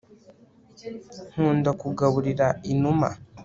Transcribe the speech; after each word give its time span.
nkunda 1.31 1.71
kugaburira 1.81 2.47
inuma 2.71 3.09